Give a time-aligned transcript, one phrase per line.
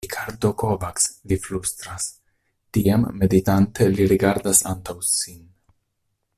[0.05, 2.07] Rikardo Kovacs li flustras;
[2.77, 5.41] tiam meditante li rigardas antaŭ sin.